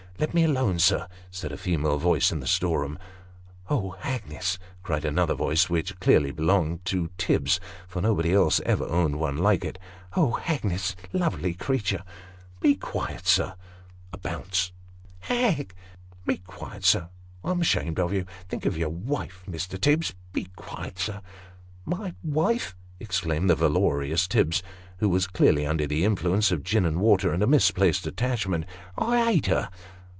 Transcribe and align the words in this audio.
"Let 0.21 0.35
me 0.35 0.43
alone, 0.43 0.77
sir," 0.77 1.07
said 1.31 1.51
a 1.51 1.57
female 1.57 1.97
voice 1.97 2.31
in 2.31 2.41
the 2.41 2.45
storeroom." 2.45 2.99
Oh, 3.71 3.95
Hagnes!" 4.03 4.59
cried 4.83 5.03
another 5.03 5.33
voice, 5.33 5.67
which 5.67 5.99
clearly 5.99 6.29
belonged 6.29 6.85
to 6.85 7.09
Tibbs, 7.17 7.59
for 7.87 8.03
nobody 8.03 8.31
else 8.31 8.61
ever 8.63 8.85
owned 8.85 9.19
one 9.19 9.35
like 9.37 9.65
it." 9.65 9.79
Oh, 10.15 10.37
Hagnes 10.39 10.93
lovely 11.11 11.55
creature!"" 11.55 12.03
Be 12.61 12.75
quiet, 12.75 13.25
sir!" 13.25 13.55
(A 14.13 14.19
bounce.) 14.19 14.71
"Hag" 15.21 15.73
Be 16.27 16.37
quiet, 16.37 16.83
sir 16.85 17.09
I 17.43 17.49
am 17.49 17.61
ashamed 17.61 17.99
of 17.99 18.13
you. 18.13 18.27
Think 18.47 18.67
of 18.67 18.77
your 18.77 18.89
wife, 18.89 19.43
Mr. 19.49 19.81
Tibbs. 19.81 20.13
Be 20.33 20.45
quiet, 20.55 20.99
sir!"" 20.99 21.23
My 21.85 22.13
wife!" 22.23 22.75
exclaimed 22.99 23.49
the 23.49 23.55
valorous 23.55 24.27
Tibbs, 24.27 24.61
who 24.99 25.09
was 25.09 25.25
clearly 25.25 25.65
under 25.65 25.87
the 25.87 26.05
influence 26.05 26.51
of 26.51 26.61
gin 26.63 26.85
and 26.85 26.99
water, 27.01 27.33
and 27.33 27.41
a 27.41 27.47
misplaced 27.47 28.05
attachment;" 28.05 28.65
I 28.95 29.31
ate 29.31 29.47
her 29.47 29.71